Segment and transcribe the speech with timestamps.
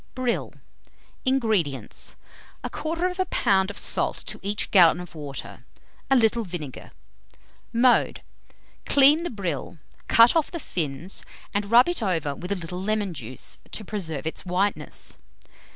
[0.15, 0.53] BRILL.
[1.25, 1.29] 230.
[1.29, 2.15] INGREDIENTS.
[2.63, 3.69] 1/4 lb.
[3.69, 5.63] of salt to each gallon of water;
[6.09, 6.89] a little vinegar.
[7.71, 8.23] Mode.
[8.87, 9.77] Clean the brill,
[10.07, 14.25] cut off the fins, and rub it over with a little lemon juice, to preserve
[14.25, 15.17] its whiteness.